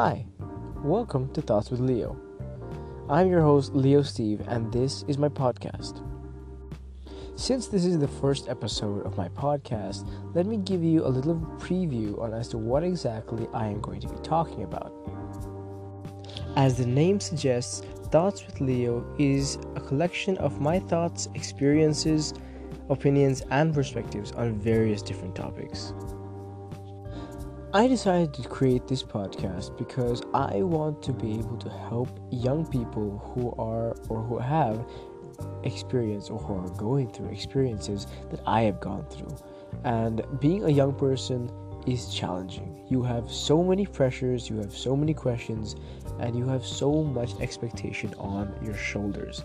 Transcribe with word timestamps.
Hi, 0.00 0.24
welcome 0.84 1.28
to 1.32 1.42
Thoughts 1.42 1.72
with 1.72 1.80
Leo. 1.80 2.16
I'm 3.10 3.28
your 3.28 3.40
host, 3.42 3.74
Leo 3.74 4.02
Steve, 4.02 4.40
and 4.46 4.72
this 4.72 5.02
is 5.08 5.18
my 5.18 5.28
podcast. 5.28 6.04
Since 7.34 7.66
this 7.66 7.84
is 7.84 7.98
the 7.98 8.06
first 8.06 8.48
episode 8.48 9.04
of 9.04 9.16
my 9.16 9.28
podcast, 9.30 10.08
let 10.36 10.46
me 10.46 10.58
give 10.58 10.84
you 10.84 11.04
a 11.04 11.08
little 11.08 11.34
preview 11.58 12.16
on 12.22 12.32
as 12.32 12.46
to 12.50 12.58
what 12.58 12.84
exactly 12.84 13.48
I 13.52 13.66
am 13.66 13.80
going 13.80 14.00
to 14.02 14.08
be 14.08 14.20
talking 14.22 14.62
about. 14.62 14.92
As 16.54 16.76
the 16.76 16.86
name 16.86 17.18
suggests, 17.18 17.80
Thoughts 18.12 18.46
with 18.46 18.60
Leo 18.60 19.04
is 19.18 19.58
a 19.74 19.80
collection 19.80 20.36
of 20.36 20.60
my 20.60 20.78
thoughts, 20.78 21.28
experiences, 21.34 22.34
opinions, 22.88 23.42
and 23.50 23.74
perspectives 23.74 24.30
on 24.30 24.60
various 24.60 25.02
different 25.02 25.34
topics. 25.34 25.92
I 27.74 27.86
decided 27.86 28.32
to 28.32 28.48
create 28.48 28.88
this 28.88 29.02
podcast 29.02 29.76
because 29.76 30.22
I 30.32 30.62
want 30.62 31.02
to 31.02 31.12
be 31.12 31.38
able 31.38 31.58
to 31.58 31.68
help 31.68 32.08
young 32.30 32.66
people 32.66 33.18
who 33.18 33.50
are 33.62 33.94
or 34.08 34.22
who 34.22 34.38
have 34.38 34.88
experience 35.64 36.30
or 36.30 36.38
who 36.38 36.54
are 36.54 36.70
going 36.78 37.10
through 37.10 37.28
experiences 37.28 38.06
that 38.30 38.40
I 38.46 38.62
have 38.62 38.80
gone 38.80 39.04
through. 39.10 39.36
And 39.84 40.24
being 40.40 40.64
a 40.64 40.70
young 40.70 40.94
person 40.94 41.52
is 41.86 42.08
challenging. 42.14 42.86
You 42.88 43.02
have 43.02 43.30
so 43.30 43.62
many 43.62 43.84
pressures, 43.84 44.48
you 44.48 44.56
have 44.56 44.74
so 44.74 44.96
many 44.96 45.12
questions, 45.12 45.76
and 46.20 46.34
you 46.34 46.46
have 46.46 46.64
so 46.64 47.04
much 47.04 47.38
expectation 47.38 48.14
on 48.18 48.58
your 48.62 48.76
shoulders. 48.76 49.44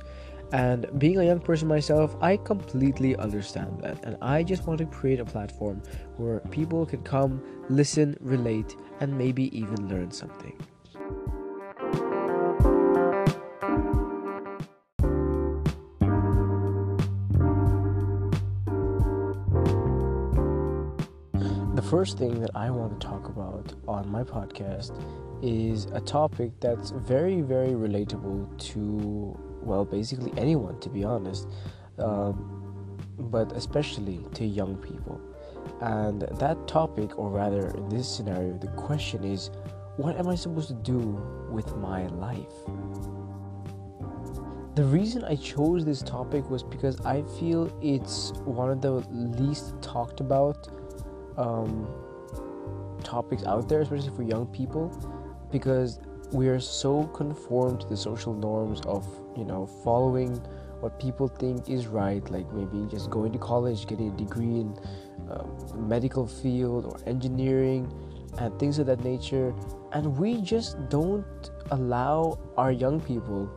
And 0.52 0.88
being 1.00 1.18
a 1.18 1.24
young 1.24 1.40
person 1.40 1.68
myself, 1.68 2.16
I 2.22 2.38
completely 2.38 3.16
understand 3.16 3.80
that. 3.82 4.04
And 4.06 4.18
I 4.22 4.44
just 4.44 4.68
want 4.68 4.80
to 4.80 4.86
create 4.86 5.20
a 5.20 5.26
platform 5.26 5.82
where 6.18 6.42
people 6.52 6.86
can 6.86 7.02
come, 7.02 7.42
listen, 7.70 8.16
relate, 8.20 8.76
and 9.00 9.18
maybe 9.18 9.58
even 9.58 9.88
learn 9.90 10.12
something. 10.12 10.56
The 21.76 21.82
first 21.90 22.18
thing 22.20 22.40
that 22.42 22.52
I 22.56 22.70
want 22.70 23.00
to 23.00 23.08
talk 23.08 23.28
about 23.28 23.74
on 23.88 24.08
my 24.10 24.24
podcast 24.24 25.00
is 25.42 25.86
a 25.94 26.00
topic 26.00 26.52
that's 26.60 26.92
very, 26.92 27.42
very 27.42 27.72
relatable 27.72 28.58
to 28.74 29.53
well, 29.64 29.86
basically 29.86 30.34
anyone, 30.38 30.80
to 30.80 30.90
be 30.90 31.04
honest, 31.04 31.48
um, 32.00 32.98
but 33.18 33.52
especially 33.54 34.26
to 34.34 34.46
young 34.46 34.76
people. 34.78 35.20
And 35.82 36.22
that 36.22 36.68
topic, 36.68 37.18
or 37.18 37.30
rather, 37.30 37.70
in 37.70 37.90
this 37.90 38.08
scenario, 38.08 38.58
the 38.58 38.68
question 38.70 39.24
is 39.24 39.50
what 39.98 40.18
am 40.18 40.28
I 40.28 40.36
supposed 40.36 40.70
to 40.70 40.74
do 40.74 41.00
with 41.50 41.76
my 41.78 42.08
life? 42.08 42.54
The 44.76 44.84
reason 44.84 45.24
I 45.24 45.36
chose 45.36 45.86
this 45.86 46.02
topic 46.02 46.50
was 46.50 46.64
because 46.64 47.00
I 47.02 47.22
feel 47.40 47.72
it's 47.80 48.32
one 48.44 48.72
of 48.72 48.82
the 48.82 48.92
least 49.12 49.80
talked 49.84 50.20
about 50.20 50.68
um, 51.38 51.88
topics 53.04 53.44
out 53.44 53.70
there, 53.70 53.82
especially 53.82 54.16
for 54.16 54.24
young 54.24 54.48
people, 54.48 54.90
because 55.52 56.00
we 56.34 56.48
are 56.48 56.60
so 56.60 57.04
conformed 57.08 57.82
to 57.82 57.88
the 57.88 57.98
social 57.98 58.34
norms 58.34 58.82
of 58.86 59.08
you 59.38 59.46
know 59.46 59.66
following 59.84 60.36
what 60.80 61.00
people 61.00 61.28
think 61.28 61.70
is 61.70 61.88
right 61.88 62.30
like 62.30 62.52
maybe 62.52 62.86
just 62.90 63.10
going 63.10 63.32
to 63.32 63.40
college 63.40 63.88
getting 63.88 64.10
a 64.10 64.18
degree 64.18 64.60
in 64.60 64.78
uh, 65.32 65.44
medical 65.78 66.28
field 66.28 66.86
or 66.86 67.00
engineering 67.08 67.90
and 68.38 68.58
things 68.60 68.80
of 68.80 68.88
that 68.88 69.04
nature. 69.04 69.54
And 69.92 70.18
we 70.18 70.42
just 70.42 70.90
don't 70.90 71.26
allow 71.72 72.40
our 72.58 72.72
young 72.72 73.00
people 73.00 73.50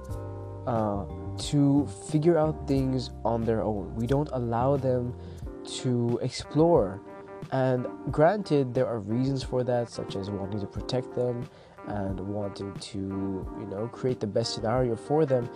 uh, 0.66 1.04
to 1.50 1.86
figure 2.10 2.38
out 2.38 2.66
things 2.66 3.10
on 3.24 3.44
their 3.44 3.62
own. 3.62 3.94
We 3.94 4.06
don't 4.06 4.28
allow 4.32 4.76
them 4.76 5.14
to 5.82 6.18
explore. 6.22 7.00
And 7.52 7.86
granted 8.10 8.74
there 8.74 8.86
are 8.86 8.98
reasons 8.98 9.42
for 9.42 9.64
that 9.64 9.88
such 9.88 10.16
as 10.16 10.30
wanting 10.30 10.60
to 10.60 10.66
protect 10.66 11.14
them 11.14 11.48
and 11.86 12.18
wanting 12.20 12.72
to 12.74 12.98
you 12.98 13.66
know 13.70 13.88
create 13.92 14.20
the 14.20 14.26
best 14.26 14.54
scenario 14.54 14.96
for 14.96 15.24
them 15.24 15.48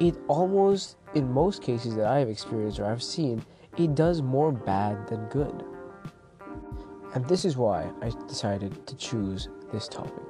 it 0.00 0.16
almost 0.28 0.96
in 1.14 1.30
most 1.30 1.62
cases 1.62 1.94
that 1.94 2.06
i 2.06 2.18
have 2.18 2.28
experienced 2.28 2.78
or 2.78 2.86
i've 2.86 3.02
seen 3.02 3.44
it 3.78 3.94
does 3.94 4.20
more 4.20 4.52
bad 4.52 5.06
than 5.08 5.24
good. 5.28 5.64
And 7.14 7.26
this 7.26 7.44
is 7.44 7.56
why 7.56 7.90
i 8.00 8.10
decided 8.26 8.86
to 8.86 8.96
choose 8.96 9.48
this 9.70 9.86
topic 9.86 10.22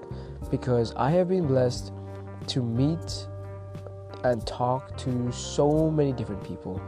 because 0.51 0.93
i 0.97 1.11
have 1.11 1.29
been 1.29 1.47
blessed 1.47 1.93
to 2.49 2.63
meet 2.63 3.29
and 4.25 4.45
talk 4.47 4.97
to 4.99 5.31
so 5.31 5.91
many 5.91 6.13
different 6.13 6.43
people 6.43 6.81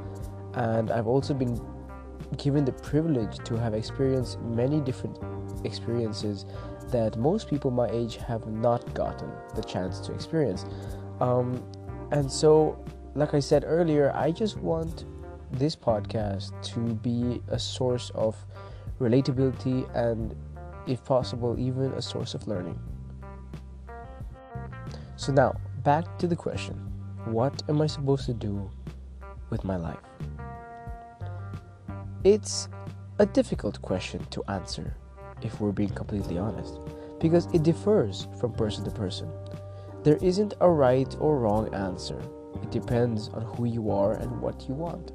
and 0.54 0.90
i've 0.90 1.06
also 1.06 1.32
been 1.32 1.60
given 2.36 2.64
the 2.64 2.72
privilege 2.72 3.38
to 3.44 3.56
have 3.56 3.74
experienced 3.74 4.40
many 4.40 4.80
different 4.80 5.16
experiences 5.64 6.44
that 6.90 7.16
most 7.16 7.48
people 7.48 7.70
my 7.70 7.88
age 7.88 8.16
have 8.16 8.46
not 8.46 8.94
gotten 8.94 9.30
the 9.54 9.62
chance 9.62 10.00
to 10.00 10.12
experience. 10.12 10.64
Um, 11.20 11.62
and 12.10 12.30
so, 12.30 12.78
like 13.14 13.34
I 13.34 13.40
said 13.40 13.64
earlier, 13.66 14.12
I 14.14 14.30
just 14.30 14.56
want 14.58 15.04
this 15.52 15.76
podcast 15.76 16.50
to 16.74 16.80
be 16.80 17.42
a 17.48 17.58
source 17.58 18.10
of 18.14 18.36
relatability 19.00 19.88
and, 19.94 20.34
if 20.86 21.04
possible, 21.04 21.58
even 21.58 21.92
a 21.92 22.02
source 22.02 22.34
of 22.34 22.46
learning. 22.46 22.78
So, 25.16 25.32
now 25.32 25.54
back 25.84 26.18
to 26.18 26.26
the 26.26 26.36
question 26.36 26.74
what 27.26 27.62
am 27.68 27.80
I 27.80 27.86
supposed 27.86 28.26
to 28.26 28.34
do 28.34 28.70
with 29.50 29.64
my 29.64 29.76
life? 29.76 29.96
It's 32.22 32.68
a 33.18 33.26
difficult 33.26 33.80
question 33.80 34.24
to 34.30 34.42
answer 34.48 34.96
if 35.42 35.60
we're 35.60 35.72
being 35.72 35.90
completely 35.90 36.38
honest, 36.38 36.78
because 37.20 37.46
it 37.54 37.62
differs 37.62 38.28
from 38.40 38.52
person 38.52 38.84
to 38.84 38.90
person. 38.90 39.30
There 40.02 40.18
isn't 40.20 40.54
a 40.60 40.70
right 40.70 41.14
or 41.18 41.38
wrong 41.38 41.74
answer, 41.74 42.20
it 42.62 42.70
depends 42.70 43.28
on 43.28 43.42
who 43.42 43.64
you 43.64 43.90
are 43.90 44.14
and 44.14 44.40
what 44.40 44.68
you 44.68 44.74
want. 44.74 45.12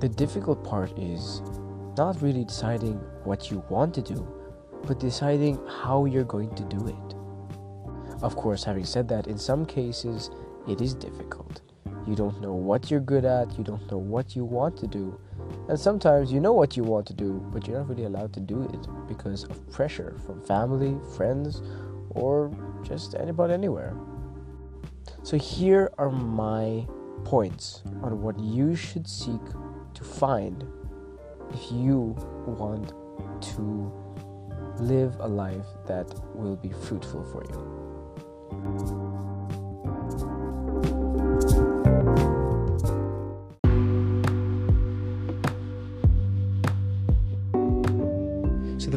The 0.00 0.08
difficult 0.08 0.64
part 0.64 0.98
is 0.98 1.42
not 1.96 2.20
really 2.20 2.44
deciding 2.44 2.94
what 3.24 3.50
you 3.50 3.64
want 3.68 3.94
to 3.94 4.02
do, 4.02 4.26
but 4.86 4.98
deciding 4.98 5.58
how 5.66 6.04
you're 6.04 6.24
going 6.24 6.54
to 6.54 6.64
do 6.64 6.88
it. 6.88 8.22
Of 8.22 8.36
course, 8.36 8.64
having 8.64 8.84
said 8.84 9.08
that, 9.08 9.26
in 9.26 9.38
some 9.38 9.64
cases 9.64 10.30
it 10.68 10.80
is 10.80 10.94
difficult. 10.94 11.60
You 12.06 12.14
don't 12.14 12.40
know 12.40 12.54
what 12.54 12.90
you're 12.90 13.00
good 13.00 13.24
at, 13.24 13.56
you 13.56 13.64
don't 13.64 13.90
know 13.90 13.98
what 13.98 14.36
you 14.36 14.44
want 14.44 14.76
to 14.78 14.86
do, 14.86 15.18
and 15.68 15.78
sometimes 15.78 16.32
you 16.32 16.40
know 16.40 16.52
what 16.52 16.76
you 16.76 16.82
want 16.82 17.06
to 17.06 17.14
do, 17.14 17.44
but 17.52 17.66
you're 17.66 17.78
not 17.78 17.88
really 17.88 18.04
allowed 18.04 18.32
to 18.34 18.40
do 18.40 18.62
it 18.62 19.08
because 19.08 19.44
of 19.44 19.70
pressure 19.70 20.16
from 20.26 20.42
family, 20.42 20.96
friends, 21.16 21.62
or 22.10 22.50
just 22.82 23.14
anybody 23.14 23.54
anywhere. 23.54 23.94
So, 25.22 25.38
here 25.38 25.90
are 25.96 26.10
my 26.10 26.86
points 27.24 27.82
on 28.02 28.20
what 28.20 28.38
you 28.38 28.76
should 28.76 29.08
seek 29.08 29.40
to 29.94 30.04
find 30.04 30.64
if 31.52 31.72
you 31.72 32.14
want 32.46 32.92
to 33.54 33.92
live 34.78 35.16
a 35.20 35.28
life 35.28 35.66
that 35.86 36.12
will 36.34 36.56
be 36.56 36.70
fruitful 36.70 37.24
for 37.24 37.44
you. 37.44 39.03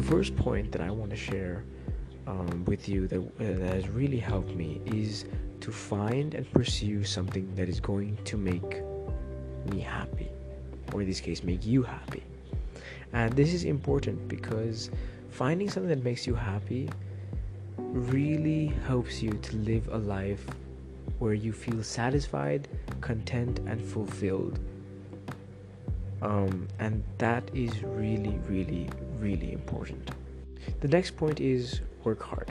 First 0.08 0.34
point 0.36 0.72
that 0.72 0.80
I 0.80 0.90
want 0.90 1.10
to 1.10 1.16
share 1.16 1.64
um, 2.26 2.64
with 2.64 2.88
you 2.88 3.06
that, 3.08 3.20
uh, 3.20 3.28
that 3.38 3.74
has 3.74 3.88
really 3.88 4.18
helped 4.18 4.54
me 4.54 4.80
is 4.86 5.26
to 5.60 5.70
find 5.70 6.34
and 6.34 6.50
pursue 6.50 7.04
something 7.04 7.54
that 7.56 7.68
is 7.68 7.78
going 7.78 8.16
to 8.24 8.38
make 8.38 8.82
me 9.70 9.80
happy, 9.80 10.30
or 10.92 11.02
in 11.02 11.08
this 11.08 11.20
case, 11.20 11.44
make 11.44 11.66
you 11.66 11.82
happy. 11.82 12.22
And 13.12 13.34
this 13.34 13.52
is 13.52 13.64
important 13.64 14.28
because 14.28 14.90
finding 15.30 15.68
something 15.68 15.90
that 15.90 16.02
makes 16.02 16.26
you 16.26 16.34
happy 16.34 16.88
really 17.76 18.68
helps 18.86 19.22
you 19.22 19.32
to 19.32 19.56
live 19.58 19.88
a 19.88 19.98
life 19.98 20.46
where 21.18 21.34
you 21.34 21.52
feel 21.52 21.82
satisfied, 21.82 22.66
content, 23.02 23.58
and 23.66 23.84
fulfilled. 23.84 24.58
Um, 26.22 26.68
and 26.78 27.02
that 27.18 27.50
is 27.54 27.82
really, 27.82 28.38
really, 28.48 28.88
really 29.18 29.52
important. 29.52 30.10
The 30.80 30.88
next 30.88 31.16
point 31.16 31.40
is 31.40 31.80
work 32.04 32.22
hard. 32.22 32.50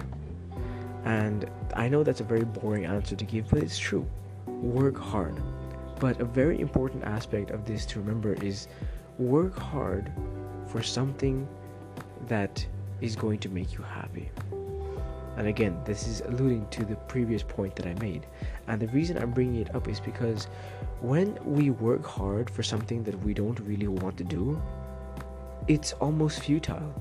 And 1.05 1.49
I 1.73 1.87
know 1.87 2.03
that's 2.03 2.21
a 2.21 2.23
very 2.23 2.43
boring 2.43 2.85
answer 2.85 3.15
to 3.15 3.25
give, 3.25 3.49
but 3.49 3.63
it's 3.63 3.77
true. 3.77 4.07
Work 4.45 4.97
hard. 4.97 5.35
But 5.99 6.19
a 6.21 6.25
very 6.25 6.59
important 6.59 7.03
aspect 7.03 7.51
of 7.51 7.65
this 7.65 7.85
to 7.87 7.99
remember 7.99 8.33
is 8.33 8.67
work 9.17 9.57
hard 9.57 10.11
for 10.67 10.83
something 10.83 11.47
that 12.27 12.65
is 13.01 13.15
going 13.15 13.39
to 13.39 13.49
make 13.49 13.73
you 13.73 13.83
happy. 13.83 14.29
And 15.37 15.47
again, 15.47 15.79
this 15.85 16.07
is 16.07 16.21
alluding 16.21 16.67
to 16.71 16.83
the 16.83 16.95
previous 16.95 17.43
point 17.43 17.75
that 17.75 17.85
I 17.85 17.93
made. 18.01 18.25
And 18.67 18.81
the 18.81 18.87
reason 18.87 19.17
I'm 19.17 19.31
bringing 19.31 19.61
it 19.61 19.73
up 19.75 19.87
is 19.87 19.99
because 19.99 20.45
when 20.99 21.37
we 21.45 21.69
work 21.69 22.03
hard 22.03 22.49
for 22.49 22.63
something 22.63 23.03
that 23.03 23.17
we 23.23 23.35
don't 23.35 23.59
really 23.59 23.87
want 23.87 24.17
to 24.17 24.23
do, 24.23 24.59
it's 25.67 25.93
almost 25.93 26.39
futile 26.39 26.93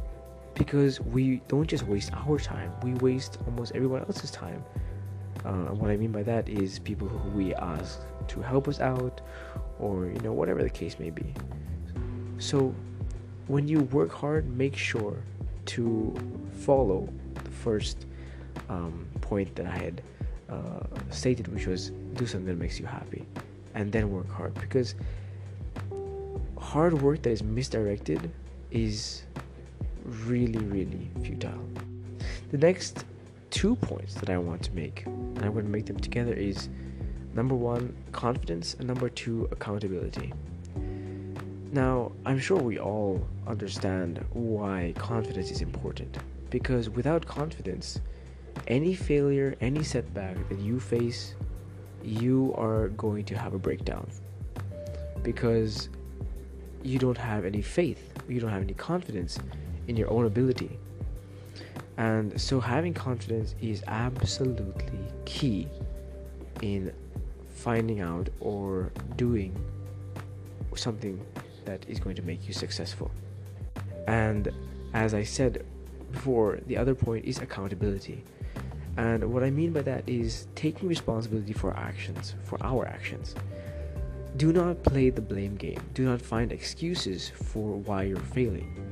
because 0.54 1.00
we 1.00 1.40
don't 1.48 1.66
just 1.66 1.84
waste 1.84 2.12
our 2.12 2.38
time, 2.38 2.72
we 2.82 2.94
waste 2.94 3.38
almost 3.46 3.72
everyone 3.74 4.02
else's 4.02 4.30
time. 4.30 4.62
Uh, 5.44 5.72
what 5.74 5.90
I 5.90 5.96
mean 5.96 6.12
by 6.12 6.22
that 6.24 6.48
is 6.48 6.78
people 6.78 7.08
who 7.08 7.30
we 7.30 7.54
ask 7.54 8.00
to 8.28 8.40
help 8.42 8.68
us 8.68 8.80
out, 8.80 9.20
or 9.78 10.06
you 10.06 10.18
know, 10.20 10.32
whatever 10.32 10.62
the 10.62 10.70
case 10.70 10.98
may 10.98 11.10
be. 11.10 11.32
So, 12.38 12.74
when 13.46 13.68
you 13.68 13.80
work 13.82 14.10
hard, 14.10 14.48
make 14.56 14.76
sure 14.76 15.22
to 15.66 16.14
follow 16.52 17.08
the 17.34 17.50
first 17.50 18.06
um, 18.68 19.06
point 19.20 19.54
that 19.56 19.66
I 19.66 19.76
had 19.76 20.02
uh, 20.48 20.80
stated, 21.10 21.48
which 21.48 21.66
was 21.66 21.90
do 22.14 22.26
something 22.26 22.46
that 22.46 22.58
makes 22.58 22.78
you 22.78 22.86
happy, 22.86 23.26
and 23.74 23.90
then 23.90 24.10
work 24.10 24.30
hard. 24.30 24.54
Because 24.54 24.94
hard 26.58 27.00
work 27.02 27.22
that 27.22 27.30
is 27.30 27.42
misdirected 27.42 28.30
is 28.70 29.22
really, 30.04 30.58
really 30.58 31.10
futile. 31.22 31.66
The 32.50 32.58
next 32.58 33.04
two 33.50 33.76
points 33.76 34.14
that 34.14 34.30
I 34.30 34.38
want 34.38 34.62
to 34.64 34.72
make, 34.72 35.04
and 35.06 35.38
I'm 35.42 35.52
going 35.52 35.64
to 35.64 35.70
make 35.70 35.86
them 35.86 35.98
together, 35.98 36.32
is 36.32 36.68
number 37.34 37.54
one, 37.54 37.94
confidence, 38.12 38.74
and 38.74 38.86
number 38.86 39.08
two, 39.08 39.48
accountability. 39.50 40.32
Now, 41.72 42.12
I'm 42.24 42.38
sure 42.38 42.56
we 42.56 42.78
all 42.78 43.26
understand 43.46 44.24
why 44.32 44.94
confidence 44.96 45.50
is 45.50 45.60
important 45.60 46.16
because 46.50 46.88
without 46.88 47.26
confidence, 47.26 48.00
any 48.66 48.94
failure, 48.94 49.54
any 49.60 49.82
setback 49.82 50.48
that 50.48 50.58
you 50.58 50.80
face, 50.80 51.34
you 52.02 52.54
are 52.56 52.88
going 52.90 53.24
to 53.24 53.36
have 53.36 53.54
a 53.54 53.58
breakdown 53.58 54.08
because 55.22 55.88
you 56.82 56.98
don't 56.98 57.18
have 57.18 57.44
any 57.44 57.62
faith, 57.62 58.12
you 58.28 58.40
don't 58.40 58.50
have 58.50 58.62
any 58.62 58.74
confidence 58.74 59.38
in 59.88 59.96
your 59.96 60.10
own 60.10 60.26
ability. 60.26 60.78
And 61.96 62.38
so, 62.38 62.60
having 62.60 62.92
confidence 62.92 63.54
is 63.60 63.82
absolutely 63.86 65.00
key 65.24 65.66
in 66.60 66.92
finding 67.54 68.00
out 68.00 68.28
or 68.40 68.92
doing 69.16 69.56
something 70.74 71.24
that 71.64 71.84
is 71.88 71.98
going 71.98 72.16
to 72.16 72.22
make 72.22 72.46
you 72.46 72.52
successful. 72.52 73.10
And 74.06 74.52
as 74.92 75.14
I 75.14 75.24
said 75.24 75.64
before, 76.12 76.60
the 76.66 76.76
other 76.76 76.94
point 76.94 77.24
is 77.24 77.38
accountability. 77.38 78.22
And 78.96 79.32
what 79.32 79.42
I 79.42 79.50
mean 79.50 79.72
by 79.72 79.82
that 79.82 80.08
is 80.08 80.48
taking 80.54 80.88
responsibility 80.88 81.52
for 81.52 81.76
actions, 81.76 82.34
for 82.44 82.62
our 82.62 82.86
actions. 82.86 83.34
Do 84.36 84.52
not 84.52 84.82
play 84.82 85.10
the 85.10 85.20
blame 85.20 85.56
game. 85.56 85.80
Do 85.94 86.04
not 86.04 86.20
find 86.20 86.52
excuses 86.52 87.30
for 87.30 87.76
why 87.76 88.04
you're 88.04 88.16
failing 88.16 88.86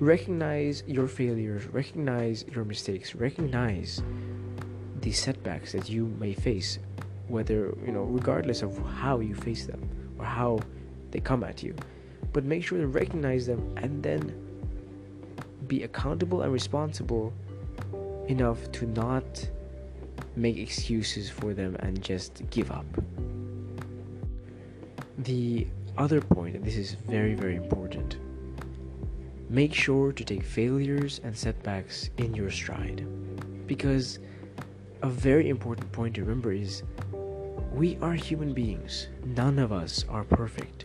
recognize 0.00 0.84
your 0.86 1.08
failures, 1.08 1.66
recognize 1.66 2.44
your 2.52 2.64
mistakes, 2.64 3.14
recognize 3.14 4.02
the 5.00 5.12
setbacks 5.12 5.72
that 5.72 5.88
you 5.88 6.06
may 6.20 6.34
face, 6.34 6.78
whether, 7.26 7.74
you 7.84 7.92
know, 7.92 8.02
regardless 8.02 8.62
of 8.62 8.78
how 8.86 9.20
you 9.20 9.34
face 9.34 9.66
them 9.66 9.88
or 10.18 10.24
how 10.24 10.58
they 11.10 11.20
come 11.20 11.42
at 11.44 11.62
you. 11.62 11.74
But 12.32 12.44
make 12.44 12.64
sure 12.64 12.78
to 12.78 12.86
recognize 12.86 13.46
them 13.46 13.74
and 13.76 14.02
then 14.02 14.34
be 15.66 15.82
accountable 15.82 16.42
and 16.42 16.52
responsible 16.52 17.32
enough 18.28 18.70
to 18.72 18.86
not 18.86 19.48
make 20.36 20.56
excuses 20.56 21.28
for 21.28 21.54
them 21.54 21.76
and 21.80 22.02
just 22.02 22.42
give 22.50 22.70
up. 22.70 22.86
The 25.18 25.66
other 25.96 26.20
point, 26.20 26.54
and 26.54 26.64
this 26.64 26.76
is 26.76 26.92
very, 26.92 27.34
very 27.34 27.56
important 27.56 28.18
Make 29.50 29.72
sure 29.72 30.12
to 30.12 30.24
take 30.24 30.42
failures 30.42 31.22
and 31.24 31.34
setbacks 31.34 32.10
in 32.18 32.34
your 32.34 32.50
stride. 32.50 33.06
Because 33.66 34.18
a 35.00 35.08
very 35.08 35.48
important 35.48 35.90
point 35.90 36.16
to 36.16 36.20
remember 36.20 36.52
is 36.52 36.82
we 37.72 37.96
are 38.02 38.12
human 38.12 38.52
beings. 38.52 39.08
None 39.24 39.58
of 39.58 39.72
us 39.72 40.04
are 40.10 40.24
perfect. 40.24 40.84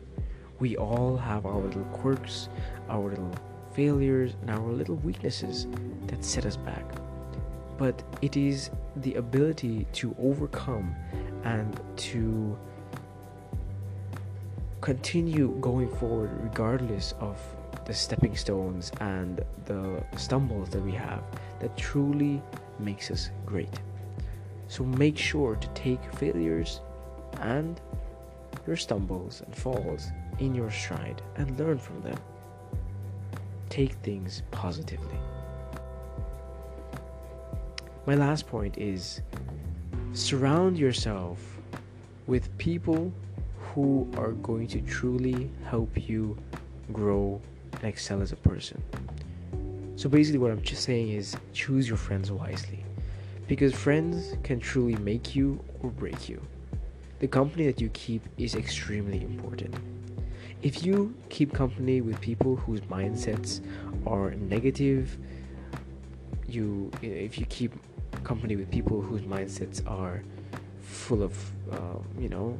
We 0.59 0.77
all 0.77 1.17
have 1.17 1.45
our 1.45 1.59
little 1.59 1.83
quirks, 1.91 2.47
our 2.87 3.09
little 3.09 3.35
failures, 3.73 4.31
and 4.39 4.51
our 4.51 4.71
little 4.71 4.95
weaknesses 4.95 5.67
that 6.07 6.23
set 6.23 6.45
us 6.45 6.55
back. 6.55 6.85
But 7.77 8.03
it 8.21 8.37
is 8.37 8.69
the 8.97 9.15
ability 9.15 9.87
to 9.93 10.15
overcome 10.19 10.95
and 11.43 11.79
to 11.97 12.57
continue 14.81 15.57
going 15.61 15.89
forward 15.95 16.29
regardless 16.41 17.13
of 17.19 17.39
the 17.85 17.93
stepping 17.93 18.35
stones 18.35 18.91
and 18.99 19.41
the 19.65 20.03
stumbles 20.17 20.69
that 20.69 20.81
we 20.81 20.91
have 20.91 21.23
that 21.59 21.75
truly 21.77 22.41
makes 22.79 23.09
us 23.11 23.29
great. 23.45 23.79
So 24.67 24.83
make 24.83 25.17
sure 25.17 25.55
to 25.55 25.67
take 25.69 26.01
failures 26.15 26.81
and 27.41 27.79
your 28.65 28.75
stumbles 28.75 29.41
and 29.45 29.55
falls 29.55 30.11
in 30.39 30.55
your 30.55 30.71
stride 30.71 31.21
and 31.35 31.57
learn 31.59 31.77
from 31.77 32.01
them. 32.01 32.17
Take 33.69 33.93
things 34.03 34.43
positively. 34.51 35.17
My 38.05 38.15
last 38.15 38.47
point 38.47 38.77
is 38.77 39.21
surround 40.11 40.77
yourself 40.77 41.39
with 42.27 42.55
people 42.57 43.13
who 43.57 44.11
are 44.17 44.33
going 44.33 44.67
to 44.67 44.81
truly 44.81 45.49
help 45.63 45.89
you 46.09 46.37
grow 46.91 47.41
and 47.71 47.85
excel 47.85 48.21
as 48.21 48.33
a 48.33 48.35
person. 48.35 48.83
So 49.95 50.09
basically, 50.09 50.39
what 50.39 50.51
I'm 50.51 50.61
just 50.61 50.83
saying 50.83 51.11
is 51.11 51.37
choose 51.53 51.87
your 51.87 51.95
friends 51.95 52.29
wisely 52.29 52.83
because 53.47 53.73
friends 53.73 54.35
can 54.43 54.59
truly 54.59 54.95
make 54.97 55.33
you 55.33 55.63
or 55.81 55.89
break 55.89 56.27
you. 56.27 56.41
The 57.19 57.27
company 57.29 57.67
that 57.67 57.79
you 57.79 57.87
keep 57.89 58.21
is 58.37 58.55
extremely 58.55 59.21
important. 59.23 59.73
If 60.61 60.85
you 60.85 61.15
keep 61.29 61.53
company 61.53 62.01
with 62.01 62.19
people 62.19 62.57
whose 62.57 62.81
mindsets 62.81 63.61
are 64.05 64.31
negative, 64.31 65.17
you 66.49 66.91
if 67.01 67.37
you 67.37 67.45
keep 67.45 67.71
company 68.23 68.55
with 68.55 68.69
people 68.71 69.01
whose 69.01 69.21
mindsets 69.21 69.85
are 69.89 70.23
full 70.81 71.23
of 71.23 71.37
uh, 71.71 71.99
you 72.19 72.29
know 72.29 72.57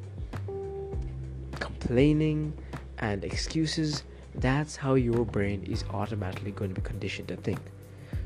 complaining 1.60 2.54
and 3.00 3.24
excuses 3.24 4.04
that's 4.36 4.76
how 4.76 4.96
your 4.96 5.26
brain 5.26 5.64
is 5.64 5.84
automatically 5.92 6.52
going 6.52 6.74
to 6.74 6.82
be 6.82 6.88
conditioned 6.88 7.28
to 7.28 7.36
think. 7.36 7.60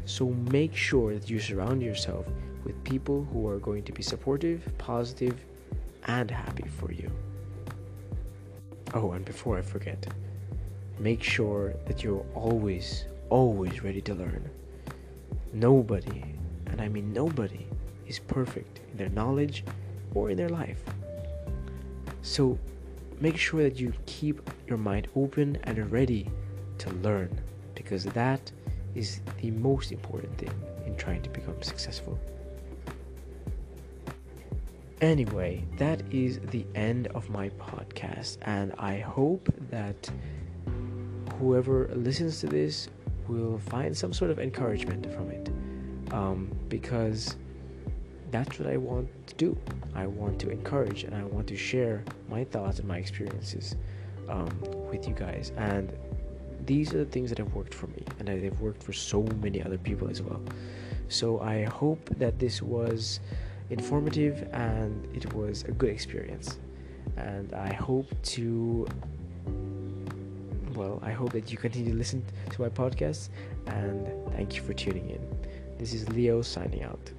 So 0.05 0.29
make 0.29 0.75
sure 0.75 1.13
that 1.13 1.29
you 1.29 1.39
surround 1.39 1.81
yourself 1.81 2.25
with 2.63 2.81
people 2.83 3.27
who 3.31 3.47
are 3.47 3.59
going 3.59 3.83
to 3.83 3.91
be 3.91 4.01
supportive, 4.01 4.65
positive, 4.77 5.37
and 6.05 6.31
happy 6.31 6.67
for 6.79 6.91
you. 6.91 7.11
Oh, 8.93 9.11
and 9.11 9.25
before 9.25 9.57
I 9.57 9.61
forget, 9.61 10.07
make 10.97 11.21
sure 11.21 11.73
that 11.85 12.03
you're 12.03 12.25
always, 12.33 13.05
always 13.29 13.83
ready 13.83 14.01
to 14.01 14.13
learn. 14.13 14.49
Nobody, 15.51 16.23
and 16.71 16.81
I 16.81 16.87
mean 16.87 17.13
nobody, 17.13 17.67
is 18.07 18.19
perfect 18.19 18.79
in 18.91 18.97
their 18.97 19.09
knowledge 19.09 19.63
or 20.13 20.29
in 20.29 20.37
their 20.37 20.49
life. 20.49 20.81
So 22.21 22.57
make 23.19 23.37
sure 23.37 23.63
that 23.63 23.79
you 23.79 23.93
keep 24.05 24.49
your 24.67 24.77
mind 24.77 25.07
open 25.15 25.57
and 25.63 25.91
ready 25.91 26.29
to 26.79 26.89
learn 26.95 27.39
because 27.75 28.05
that 28.05 28.51
is 28.95 29.21
the 29.41 29.51
most 29.51 29.91
important 29.91 30.37
thing 30.37 30.51
in 30.85 30.95
trying 30.95 31.21
to 31.21 31.29
become 31.29 31.61
successful. 31.61 32.19
Anyway, 35.01 35.63
that 35.77 36.01
is 36.11 36.39
the 36.49 36.65
end 36.73 37.05
of 37.13 37.29
my 37.29 37.49
podcast, 37.49 38.37
and 38.41 38.73
I 38.79 38.97
hope 38.97 39.47
that 39.69 40.09
whoever 41.39 41.87
listens 41.93 42.39
to 42.39 42.47
this 42.47 42.87
will 43.27 43.59
find 43.59 43.95
some 43.95 44.11
sort 44.11 44.31
of 44.31 44.39
encouragement 44.39 45.05
from 45.13 45.29
it 45.29 45.51
um, 46.11 46.49
because 46.69 47.35
that's 48.31 48.59
what 48.59 48.67
I 48.67 48.77
want 48.77 49.09
to 49.27 49.35
do. 49.35 49.57
I 49.95 50.05
want 50.05 50.39
to 50.39 50.49
encourage 50.49 51.03
and 51.03 51.15
I 51.15 51.23
want 51.23 51.47
to 51.47 51.57
share 51.57 52.03
my 52.29 52.43
thoughts 52.43 52.79
and 52.79 52.87
my 52.87 52.97
experiences 52.97 53.75
um, 54.29 54.49
with 54.91 55.07
you 55.07 55.13
guys. 55.13 55.51
And 55.57 55.91
these 56.65 56.93
are 56.93 56.97
the 56.97 57.05
things 57.05 57.29
that 57.29 57.37
have 57.37 57.53
worked 57.53 57.73
for 57.73 57.87
me 57.87 58.03
and 58.19 58.27
they've 58.27 58.59
worked 58.59 58.83
for 58.83 58.93
so 58.93 59.23
many 59.41 59.63
other 59.63 59.77
people 59.77 60.09
as 60.09 60.21
well. 60.21 60.41
So 61.09 61.39
I 61.39 61.63
hope 61.63 62.09
that 62.17 62.37
this 62.37 62.61
was 62.61 63.21
informative 63.69 64.47
and 64.51 65.07
it 65.15 65.33
was 65.33 65.63
a 65.63 65.71
good 65.71 65.89
experience. 65.89 66.59
And 67.15 67.53
I 67.53 67.73
hope 67.73 68.07
to, 68.23 68.85
well, 70.75 71.01
I 71.01 71.11
hope 71.11 71.31
that 71.31 71.51
you 71.51 71.57
continue 71.57 71.91
to 71.91 71.97
listen 71.97 72.23
to 72.51 72.61
my 72.61 72.69
podcast 72.69 73.29
and 73.67 74.07
thank 74.33 74.55
you 74.55 74.61
for 74.61 74.73
tuning 74.73 75.09
in. 75.09 75.66
This 75.77 75.93
is 75.93 76.09
Leo 76.09 76.41
signing 76.41 76.81
out. 76.81 77.11